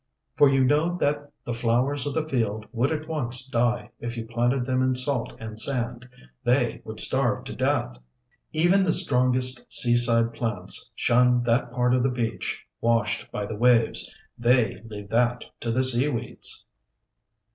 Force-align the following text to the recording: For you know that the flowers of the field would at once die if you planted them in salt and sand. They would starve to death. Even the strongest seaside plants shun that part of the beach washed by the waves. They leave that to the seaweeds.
For 0.35 0.49
you 0.49 0.63
know 0.63 0.97
that 0.97 1.31
the 1.45 1.53
flowers 1.53 2.07
of 2.07 2.15
the 2.15 2.27
field 2.27 2.65
would 2.71 2.91
at 2.91 3.07
once 3.07 3.45
die 3.47 3.91
if 3.99 4.17
you 4.17 4.25
planted 4.25 4.65
them 4.65 4.81
in 4.81 4.95
salt 4.95 5.35
and 5.39 5.59
sand. 5.59 6.09
They 6.43 6.81
would 6.83 6.99
starve 6.99 7.43
to 7.43 7.55
death. 7.55 7.99
Even 8.51 8.83
the 8.83 8.93
strongest 8.93 9.71
seaside 9.71 10.33
plants 10.33 10.91
shun 10.95 11.43
that 11.43 11.71
part 11.71 11.93
of 11.93 12.01
the 12.01 12.09
beach 12.09 12.65
washed 12.79 13.31
by 13.31 13.45
the 13.45 13.55
waves. 13.55 14.11
They 14.39 14.77
leave 14.85 15.09
that 15.09 15.45
to 15.59 15.69
the 15.69 15.83
seaweeds. 15.83 16.65